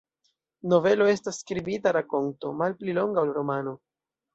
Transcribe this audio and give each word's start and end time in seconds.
Novelo 0.73 1.09
estas 1.11 1.39
skribita 1.45 1.95
rakonto, 2.01 2.59
malpli 2.65 3.01
longa 3.03 3.27
ol 3.29 3.41
romano. 3.41 3.81